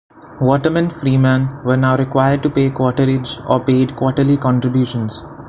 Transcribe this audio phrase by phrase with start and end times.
[0.41, 5.21] Watermen freeman were now required to pay "quarterage", or paid quarterly contributions.